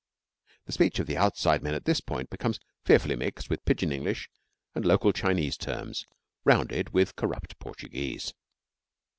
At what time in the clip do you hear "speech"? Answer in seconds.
0.71-0.97